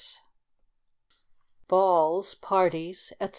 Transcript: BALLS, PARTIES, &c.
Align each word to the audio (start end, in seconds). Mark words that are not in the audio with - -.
BALLS, 1.67 2.33
PARTIES, 2.33 3.13
&c. 3.21 3.29